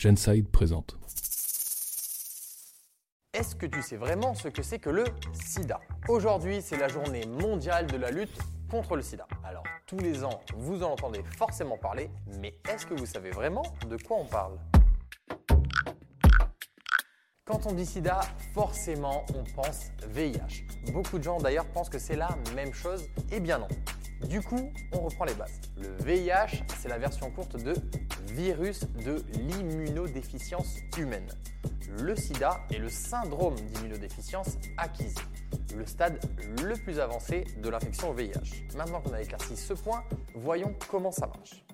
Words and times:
Genside 0.00 0.48
présente. 0.48 0.96
Est-ce 3.34 3.54
que 3.54 3.66
tu 3.66 3.82
sais 3.82 3.98
vraiment 3.98 4.34
ce 4.34 4.48
que 4.48 4.62
c'est 4.62 4.78
que 4.78 4.88
le 4.88 5.04
sida? 5.34 5.78
Aujourd'hui, 6.08 6.62
c'est 6.62 6.78
la 6.78 6.88
journée 6.88 7.26
mondiale 7.26 7.86
de 7.86 7.98
la 7.98 8.10
lutte 8.10 8.38
contre 8.70 8.96
le 8.96 9.02
sida. 9.02 9.26
Alors, 9.44 9.62
tous 9.86 9.98
les 9.98 10.24
ans, 10.24 10.40
vous 10.56 10.82
en 10.82 10.92
entendez 10.92 11.22
forcément 11.36 11.76
parler, 11.76 12.08
mais 12.38 12.54
est-ce 12.70 12.86
que 12.86 12.94
vous 12.94 13.04
savez 13.04 13.30
vraiment 13.30 13.74
de 13.90 13.98
quoi 13.98 14.16
on 14.16 14.24
parle? 14.24 14.58
Quand 17.44 17.66
on 17.66 17.72
dit 17.74 17.84
sida, 17.84 18.20
forcément, 18.54 19.26
on 19.34 19.44
pense 19.54 19.90
VIH. 20.08 20.64
Beaucoup 20.94 21.18
de 21.18 21.24
gens 21.24 21.36
d'ailleurs 21.36 21.66
pensent 21.66 21.90
que 21.90 21.98
c'est 21.98 22.16
la 22.16 22.30
même 22.54 22.72
chose. 22.72 23.06
Eh 23.30 23.40
bien 23.40 23.58
non. 23.58 23.68
Du 24.26 24.40
coup, 24.40 24.72
on 24.92 25.00
reprend 25.00 25.26
les 25.26 25.34
bases. 25.34 25.60
Le 25.76 25.94
VIH, 26.02 26.64
c'est 26.78 26.88
la 26.88 26.96
version 26.96 27.30
courte 27.30 27.56
de 27.56 27.74
virus 28.32 28.80
de 29.04 29.22
l'immunodéficience 29.32 30.76
humaine. 30.98 31.28
Le 32.02 32.14
sida 32.14 32.60
est 32.70 32.78
le 32.78 32.88
syndrome 32.88 33.56
d'immunodéficience 33.56 34.56
acquise, 34.76 35.16
le 35.76 35.84
stade 35.86 36.20
le 36.62 36.74
plus 36.74 37.00
avancé 37.00 37.44
de 37.62 37.68
l'infection 37.68 38.10
au 38.10 38.12
VIH. 38.12 38.66
Maintenant 38.76 39.00
qu'on 39.00 39.12
a 39.12 39.20
éclairci 39.20 39.56
ce 39.56 39.74
point, 39.74 40.04
voyons 40.34 40.74
comment 40.88 41.12
ça 41.12 41.26
marche. 41.26 41.64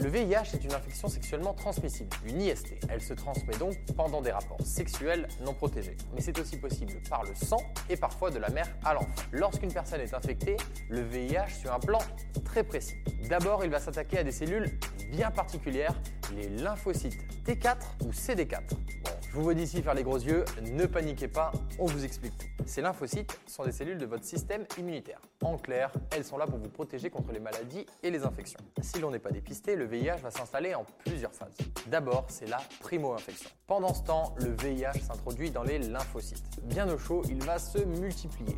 Le 0.00 0.08
VIH 0.08 0.54
est 0.54 0.64
une 0.64 0.72
infection 0.72 1.08
sexuellement 1.08 1.54
transmissible, 1.54 2.08
une 2.24 2.40
IST. 2.40 2.74
Elle 2.88 3.02
se 3.02 3.14
transmet 3.14 3.56
donc 3.58 3.74
pendant 3.96 4.22
des 4.22 4.30
rapports 4.30 4.60
sexuels 4.64 5.26
non 5.44 5.54
protégés. 5.54 5.96
Mais 6.14 6.20
c'est 6.20 6.38
aussi 6.38 6.56
possible 6.56 6.92
par 7.10 7.24
le 7.24 7.34
sang 7.34 7.58
et 7.90 7.96
parfois 7.96 8.30
de 8.30 8.38
la 8.38 8.48
mère 8.48 8.68
à 8.84 8.94
l'enfant. 8.94 9.08
Lorsqu'une 9.32 9.72
personne 9.72 10.00
est 10.00 10.14
infectée, 10.14 10.56
le 10.88 11.00
VIH 11.00 11.48
suit 11.58 11.68
un 11.68 11.80
plan 11.80 11.98
très 12.44 12.62
précis. 12.62 12.94
D'abord, 13.28 13.64
il 13.64 13.70
va 13.70 13.80
s'attaquer 13.80 14.18
à 14.18 14.24
des 14.24 14.30
cellules 14.30 14.78
bien 15.10 15.32
particulières, 15.32 16.00
les 16.36 16.48
lymphocytes 16.48 17.18
T4 17.44 17.76
ou 18.04 18.10
CD4. 18.10 18.60
Vous 19.32 19.42
vois 19.42 19.54
d'ici 19.54 19.82
faire 19.82 19.94
les 19.94 20.02
gros 20.02 20.16
yeux, 20.16 20.44
ne 20.62 20.86
paniquez 20.86 21.28
pas, 21.28 21.52
on 21.78 21.84
vous 21.84 22.04
explique 22.04 22.36
tout. 22.38 22.46
Ces 22.64 22.80
lymphocytes 22.80 23.38
sont 23.46 23.64
des 23.64 23.72
cellules 23.72 23.98
de 23.98 24.06
votre 24.06 24.24
système 24.24 24.64
immunitaire. 24.78 25.20
En 25.42 25.58
clair, 25.58 25.92
elles 26.10 26.24
sont 26.24 26.38
là 26.38 26.46
pour 26.46 26.58
vous 26.58 26.70
protéger 26.70 27.10
contre 27.10 27.32
les 27.32 27.38
maladies 27.38 27.84
et 28.02 28.10
les 28.10 28.24
infections. 28.24 28.58
Si 28.80 28.98
l'on 29.00 29.10
n'est 29.10 29.18
pas 29.18 29.30
dépisté, 29.30 29.76
le 29.76 29.84
VIH 29.84 30.22
va 30.22 30.30
s'installer 30.30 30.74
en 30.74 30.84
plusieurs 31.04 31.34
phases. 31.34 31.56
D'abord, 31.88 32.26
c'est 32.28 32.48
la 32.48 32.60
primo-infection. 32.80 33.50
Pendant 33.66 33.92
ce 33.92 34.02
temps, 34.02 34.34
le 34.38 34.50
VIH 34.62 35.00
s'introduit 35.06 35.50
dans 35.50 35.62
les 35.62 35.78
lymphocytes. 35.78 36.64
Bien 36.64 36.88
au 36.88 36.98
chaud, 36.98 37.22
il 37.28 37.42
va 37.44 37.58
se 37.58 37.78
multiplier 37.78 38.56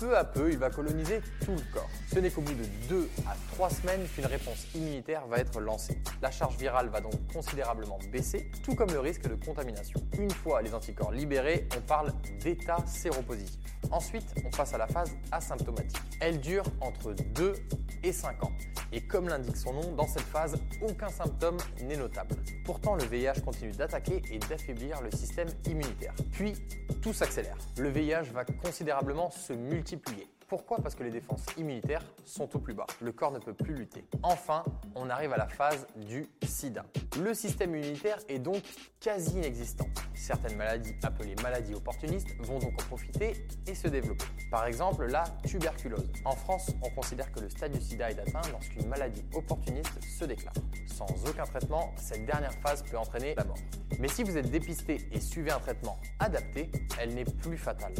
peu 0.00 0.16
à 0.16 0.24
peu, 0.24 0.50
il 0.50 0.56
va 0.56 0.70
coloniser 0.70 1.20
tout 1.44 1.52
le 1.52 1.72
corps. 1.74 1.90
Ce 2.12 2.18
n'est 2.18 2.30
qu'au 2.30 2.40
bout 2.40 2.54
de 2.54 2.64
2 2.88 3.08
à 3.26 3.36
3 3.52 3.68
semaines 3.68 4.06
qu'une 4.14 4.24
réponse 4.24 4.66
immunitaire 4.74 5.26
va 5.26 5.36
être 5.36 5.60
lancée. 5.60 5.98
La 6.22 6.30
charge 6.30 6.56
virale 6.56 6.88
va 6.88 7.02
donc 7.02 7.12
considérablement 7.32 7.98
baisser, 8.10 8.50
tout 8.64 8.74
comme 8.74 8.90
le 8.90 9.00
risque 9.00 9.28
de 9.28 9.34
contamination. 9.34 10.00
Une 10.18 10.30
fois 10.30 10.62
les 10.62 10.74
anticorps 10.74 11.12
libérés, 11.12 11.68
on 11.76 11.80
parle 11.82 12.12
d'état 12.42 12.78
séropositif. 12.86 13.60
Ensuite, 13.90 14.34
on 14.44 14.50
passe 14.50 14.72
à 14.72 14.78
la 14.78 14.86
phase 14.86 15.16
asymptomatique. 15.32 16.00
Elle 16.20 16.40
dure 16.40 16.64
entre 16.80 17.12
2 17.12 17.54
et 18.02 18.12
5 18.12 18.44
ans. 18.44 18.52
Et 18.92 19.00
comme 19.00 19.28
l'indique 19.28 19.56
son 19.56 19.72
nom, 19.72 19.92
dans 19.94 20.06
cette 20.06 20.22
phase, 20.22 20.56
aucun 20.80 21.08
symptôme 21.08 21.56
n'est 21.82 21.96
notable. 21.96 22.36
Pourtant, 22.64 22.94
le 22.94 23.04
VIH 23.04 23.40
continue 23.44 23.72
d'attaquer 23.72 24.22
et 24.30 24.38
d'affaiblir 24.38 25.00
le 25.02 25.10
système 25.10 25.48
immunitaire. 25.66 26.14
Puis, 26.32 26.54
tout 27.02 27.12
s'accélère. 27.12 27.56
Le 27.78 27.88
VIH 27.88 28.30
va 28.32 28.44
considérablement 28.44 29.30
se 29.30 29.52
multiplier. 29.52 30.29
Pourquoi? 30.50 30.78
Parce 30.82 30.96
que 30.96 31.04
les 31.04 31.12
défenses 31.12 31.46
immunitaires 31.56 32.02
sont 32.24 32.56
au 32.56 32.58
plus 32.58 32.74
bas. 32.74 32.86
Le 33.00 33.12
corps 33.12 33.30
ne 33.30 33.38
peut 33.38 33.54
plus 33.54 33.72
lutter. 33.72 34.04
Enfin, 34.24 34.64
on 34.96 35.08
arrive 35.08 35.32
à 35.32 35.36
la 35.36 35.46
phase 35.46 35.86
du 35.94 36.26
sida. 36.42 36.84
Le 37.22 37.34
système 37.34 37.76
immunitaire 37.76 38.18
est 38.28 38.40
donc 38.40 38.60
quasi 38.98 39.36
inexistant. 39.36 39.86
Certaines 40.12 40.56
maladies, 40.56 40.96
appelées 41.04 41.36
maladies 41.40 41.74
opportunistes, 41.74 42.36
vont 42.40 42.58
donc 42.58 42.72
en 42.82 42.84
profiter 42.88 43.46
et 43.64 43.76
se 43.76 43.86
développer. 43.86 44.24
Par 44.50 44.66
exemple, 44.66 45.06
la 45.06 45.22
tuberculose. 45.46 46.10
En 46.24 46.34
France, 46.34 46.72
on 46.82 46.90
considère 46.90 47.30
que 47.30 47.38
le 47.38 47.48
stade 47.48 47.70
du 47.70 47.80
sida 47.80 48.10
est 48.10 48.18
atteint 48.18 48.42
lorsqu'une 48.50 48.88
maladie 48.88 49.22
opportuniste 49.34 50.02
se 50.02 50.24
déclare. 50.24 50.54
Sans 50.88 51.06
aucun 51.28 51.44
traitement, 51.44 51.94
cette 51.96 52.26
dernière 52.26 52.54
phase 52.54 52.82
peut 52.82 52.98
entraîner 52.98 53.36
la 53.36 53.44
mort. 53.44 53.58
Mais 54.00 54.08
si 54.08 54.24
vous 54.24 54.36
êtes 54.36 54.50
dépisté 54.50 55.08
et 55.12 55.20
suivez 55.20 55.52
un 55.52 55.60
traitement 55.60 55.96
adapté, 56.18 56.72
elle 56.98 57.14
n'est 57.14 57.24
plus 57.24 57.56
fatale. 57.56 57.94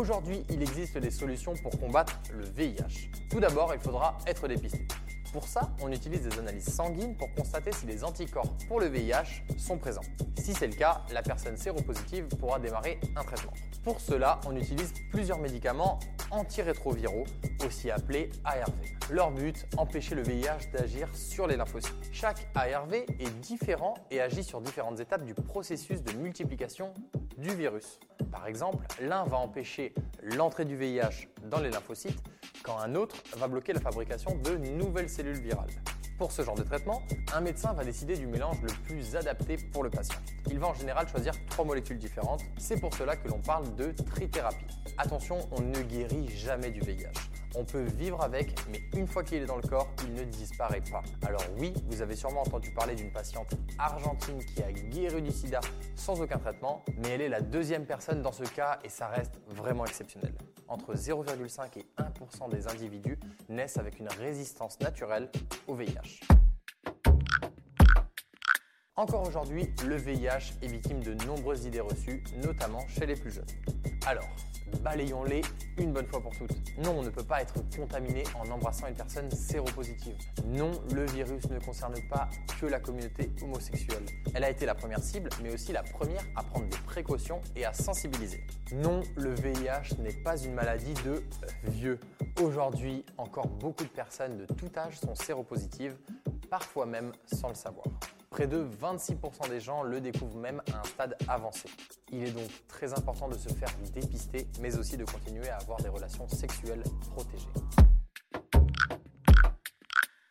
Aujourd'hui, 0.00 0.46
il 0.48 0.62
existe 0.62 0.96
des 0.96 1.10
solutions 1.10 1.52
pour 1.62 1.78
combattre 1.78 2.18
le 2.32 2.46
VIH. 2.46 3.10
Tout 3.28 3.38
d'abord, 3.38 3.74
il 3.74 3.80
faudra 3.80 4.16
être 4.26 4.48
dépisté. 4.48 4.88
Pour 5.30 5.46
ça, 5.46 5.68
on 5.82 5.92
utilise 5.92 6.22
des 6.22 6.38
analyses 6.38 6.72
sanguines 6.74 7.14
pour 7.18 7.30
constater 7.34 7.70
si 7.72 7.84
les 7.84 8.02
anticorps 8.02 8.50
pour 8.66 8.80
le 8.80 8.86
VIH 8.86 9.44
sont 9.58 9.76
présents. 9.76 10.00
Si 10.38 10.54
c'est 10.54 10.68
le 10.68 10.72
cas, 10.72 11.02
la 11.12 11.20
personne 11.20 11.54
séropositive 11.58 12.28
pourra 12.28 12.58
démarrer 12.58 12.98
un 13.14 13.22
traitement. 13.22 13.52
Pour 13.84 14.00
cela, 14.00 14.40
on 14.46 14.56
utilise 14.56 14.94
plusieurs 15.10 15.38
médicaments 15.38 15.98
antirétroviraux, 16.30 17.24
aussi 17.66 17.90
appelés 17.90 18.30
ARV. 18.44 18.72
Leur 19.10 19.30
but, 19.30 19.66
empêcher 19.76 20.14
le 20.14 20.22
VIH 20.22 20.70
d'agir 20.72 21.08
sur 21.14 21.46
les 21.46 21.56
lymphocytes. 21.56 22.10
Chaque 22.12 22.48
ARV 22.54 22.94
est 22.94 23.40
différent 23.40 23.94
et 24.10 24.20
agit 24.20 24.44
sur 24.44 24.60
différentes 24.60 25.00
étapes 25.00 25.24
du 25.24 25.34
processus 25.34 26.02
de 26.02 26.12
multiplication 26.12 26.94
du 27.36 27.54
virus. 27.54 27.98
Par 28.30 28.46
exemple, 28.46 28.86
l'un 29.00 29.24
va 29.24 29.38
empêcher 29.38 29.94
l'entrée 30.22 30.64
du 30.64 30.76
VIH 30.76 31.28
dans 31.44 31.60
les 31.60 31.70
lymphocytes, 31.70 32.22
quand 32.62 32.78
un 32.78 32.94
autre 32.94 33.16
va 33.36 33.48
bloquer 33.48 33.72
la 33.72 33.80
fabrication 33.80 34.36
de 34.36 34.56
nouvelles 34.56 35.08
cellules 35.08 35.40
virales. 35.40 35.70
Pour 36.20 36.32
ce 36.32 36.42
genre 36.42 36.54
de 36.54 36.62
traitement, 36.62 37.02
un 37.34 37.40
médecin 37.40 37.72
va 37.72 37.82
décider 37.82 38.14
du 38.14 38.26
mélange 38.26 38.60
le 38.60 38.68
plus 38.84 39.16
adapté 39.16 39.56
pour 39.56 39.82
le 39.82 39.88
patient. 39.88 40.18
Il 40.50 40.58
va 40.58 40.66
en 40.66 40.74
général 40.74 41.08
choisir 41.08 41.32
trois 41.46 41.64
molécules 41.64 41.96
différentes, 41.96 42.42
c'est 42.58 42.78
pour 42.78 42.92
cela 42.92 43.16
que 43.16 43.26
l'on 43.26 43.40
parle 43.40 43.74
de 43.74 43.92
trithérapie. 43.92 44.66
Attention, 44.98 45.38
on 45.50 45.62
ne 45.62 45.80
guérit 45.80 46.28
jamais 46.28 46.72
du 46.72 46.80
VIH. 46.80 47.29
On 47.56 47.64
peut 47.64 47.82
vivre 47.82 48.22
avec, 48.22 48.54
mais 48.70 48.80
une 48.96 49.08
fois 49.08 49.24
qu'il 49.24 49.42
est 49.42 49.46
dans 49.46 49.56
le 49.56 49.66
corps, 49.66 49.88
il 50.04 50.14
ne 50.14 50.22
disparaît 50.24 50.82
pas. 50.90 51.02
Alors 51.26 51.42
oui, 51.58 51.74
vous 51.86 52.00
avez 52.00 52.14
sûrement 52.14 52.42
entendu 52.42 52.70
parler 52.70 52.94
d'une 52.94 53.12
patiente 53.12 53.54
argentine 53.78 54.44
qui 54.44 54.62
a 54.62 54.70
guéri 54.72 55.20
du 55.20 55.32
sida 55.32 55.60
sans 55.96 56.20
aucun 56.20 56.38
traitement, 56.38 56.84
mais 56.98 57.10
elle 57.10 57.22
est 57.22 57.28
la 57.28 57.40
deuxième 57.40 57.86
personne 57.86 58.22
dans 58.22 58.32
ce 58.32 58.44
cas 58.44 58.78
et 58.84 58.88
ça 58.88 59.08
reste 59.08 59.40
vraiment 59.48 59.84
exceptionnel. 59.84 60.32
Entre 60.68 60.94
0,5 60.94 61.78
et 61.78 61.86
1% 61.98 62.50
des 62.50 62.68
individus 62.68 63.18
naissent 63.48 63.78
avec 63.78 63.98
une 63.98 64.08
résistance 64.08 64.78
naturelle 64.80 65.28
au 65.66 65.74
VIH. 65.74 66.20
Encore 68.94 69.26
aujourd'hui, 69.26 69.74
le 69.86 69.96
VIH 69.96 70.54
est 70.62 70.68
victime 70.68 71.02
de 71.02 71.14
nombreuses 71.24 71.64
idées 71.64 71.80
reçues, 71.80 72.22
notamment 72.44 72.86
chez 72.86 73.06
les 73.06 73.16
plus 73.16 73.30
jeunes. 73.30 73.46
Alors, 74.06 74.28
balayons-les 74.82 75.42
une 75.78 75.92
bonne 75.92 76.06
fois 76.06 76.20
pour 76.20 76.36
toutes. 76.36 76.52
Non, 76.78 76.98
on 76.98 77.02
ne 77.02 77.10
peut 77.10 77.24
pas 77.24 77.42
être 77.42 77.54
contaminé 77.76 78.24
en 78.38 78.50
embrassant 78.50 78.86
une 78.86 78.94
personne 78.94 79.30
séropositive. 79.30 80.16
Non, 80.46 80.70
le 80.94 81.06
virus 81.06 81.48
ne 81.50 81.58
concerne 81.58 81.94
pas 82.08 82.28
que 82.60 82.66
la 82.66 82.80
communauté 82.80 83.30
homosexuelle. 83.42 84.04
Elle 84.34 84.44
a 84.44 84.50
été 84.50 84.66
la 84.66 84.74
première 84.74 85.02
cible, 85.02 85.30
mais 85.42 85.52
aussi 85.52 85.72
la 85.72 85.82
première 85.82 86.22
à 86.36 86.42
prendre 86.42 86.68
des 86.68 86.78
précautions 86.78 87.40
et 87.56 87.64
à 87.64 87.72
sensibiliser. 87.72 88.44
Non, 88.72 89.00
le 89.16 89.30
VIH 89.34 89.96
n'est 89.98 90.22
pas 90.22 90.36
une 90.36 90.54
maladie 90.54 90.94
de 91.04 91.22
vieux. 91.64 91.98
Aujourd'hui, 92.42 93.04
encore 93.18 93.48
beaucoup 93.48 93.84
de 93.84 93.88
personnes 93.88 94.38
de 94.38 94.46
tout 94.46 94.70
âge 94.76 94.98
sont 94.98 95.14
séropositives, 95.14 95.96
parfois 96.48 96.86
même 96.86 97.12
sans 97.26 97.48
le 97.48 97.54
savoir. 97.54 97.86
Près 98.30 98.46
de 98.46 98.64
26% 98.64 99.48
des 99.48 99.58
gens 99.58 99.82
le 99.82 100.00
découvrent 100.00 100.38
même 100.38 100.62
à 100.72 100.78
un 100.78 100.84
stade 100.84 101.16
avancé. 101.26 101.68
Il 102.12 102.22
est 102.22 102.30
donc 102.30 102.48
très 102.68 102.92
important 102.92 103.28
de 103.28 103.34
se 103.34 103.48
faire 103.48 103.70
dépister, 103.92 104.46
mais 104.60 104.78
aussi 104.78 104.96
de 104.96 105.04
continuer 105.04 105.48
à 105.48 105.56
avoir 105.56 105.82
des 105.82 105.88
relations 105.88 106.28
sexuelles 106.28 106.84
protégées. 107.10 107.48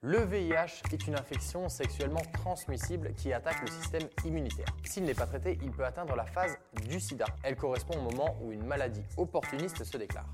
Le 0.00 0.24
VIH 0.24 0.82
est 0.90 1.06
une 1.06 1.16
infection 1.16 1.68
sexuellement 1.68 2.22
transmissible 2.32 3.12
qui 3.14 3.30
attaque 3.32 3.60
le 3.60 3.68
système 3.68 4.08
immunitaire. 4.24 4.74
S'il 4.84 5.04
n'est 5.04 5.14
pas 5.14 5.26
traité, 5.26 5.58
il 5.62 5.70
peut 5.70 5.84
atteindre 5.84 6.16
la 6.16 6.24
phase 6.24 6.56
du 6.88 6.98
sida. 6.98 7.26
Elle 7.42 7.56
correspond 7.56 7.98
au 7.98 8.10
moment 8.10 8.38
où 8.42 8.52
une 8.52 8.64
maladie 8.64 9.04
opportuniste 9.18 9.84
se 9.84 9.98
déclare. 9.98 10.26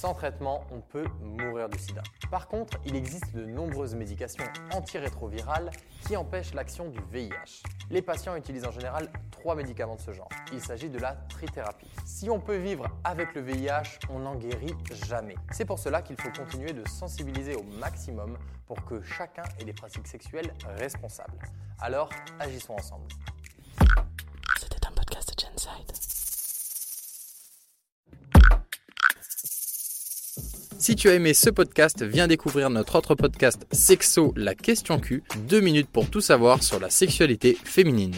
Sans 0.00 0.14
traitement, 0.14 0.64
on 0.70 0.80
peut 0.80 1.06
mourir 1.20 1.68
du 1.68 1.76
sida. 1.76 2.04
Par 2.30 2.46
contre, 2.46 2.78
il 2.86 2.94
existe 2.94 3.34
de 3.34 3.44
nombreuses 3.44 3.96
médications 3.96 4.44
antirétrovirales 4.72 5.72
qui 6.06 6.16
empêchent 6.16 6.54
l'action 6.54 6.88
du 6.88 7.00
VIH. 7.10 7.64
Les 7.90 8.00
patients 8.00 8.36
utilisent 8.36 8.64
en 8.64 8.70
général 8.70 9.10
trois 9.32 9.56
médicaments 9.56 9.96
de 9.96 10.00
ce 10.00 10.12
genre. 10.12 10.28
Il 10.52 10.60
s'agit 10.60 10.88
de 10.88 11.00
la 11.00 11.14
trithérapie. 11.28 11.88
Si 12.04 12.30
on 12.30 12.38
peut 12.38 12.58
vivre 12.58 12.86
avec 13.02 13.34
le 13.34 13.40
VIH, 13.40 13.98
on 14.08 14.20
n'en 14.20 14.36
guérit 14.36 14.72
jamais. 15.08 15.34
C'est 15.50 15.64
pour 15.64 15.80
cela 15.80 16.00
qu'il 16.00 16.14
faut 16.20 16.30
continuer 16.30 16.72
de 16.72 16.86
sensibiliser 16.88 17.56
au 17.56 17.64
maximum 17.64 18.38
pour 18.68 18.84
que 18.84 19.02
chacun 19.02 19.42
ait 19.58 19.64
des 19.64 19.72
pratiques 19.72 20.06
sexuelles 20.06 20.54
responsables. 20.76 21.40
Alors, 21.80 22.08
agissons 22.38 22.74
ensemble. 22.74 23.08
C'était 24.60 24.86
un 24.86 24.92
podcast 24.92 25.34
de 25.36 25.42
Genside. 25.42 26.27
Si 30.80 30.94
tu 30.94 31.08
as 31.08 31.14
aimé 31.14 31.34
ce 31.34 31.50
podcast, 31.50 32.04
viens 32.04 32.28
découvrir 32.28 32.70
notre 32.70 32.96
autre 32.96 33.16
podcast 33.16 33.66
Sexo, 33.72 34.32
la 34.36 34.54
question 34.54 35.00
Q, 35.00 35.24
deux 35.48 35.60
minutes 35.60 35.88
pour 35.88 36.08
tout 36.08 36.20
savoir 36.20 36.62
sur 36.62 36.78
la 36.78 36.88
sexualité 36.88 37.58
féminine. 37.64 38.14